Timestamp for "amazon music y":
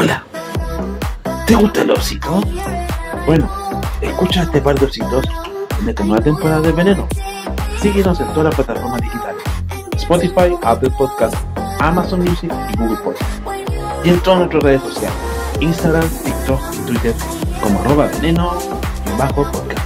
11.80-12.76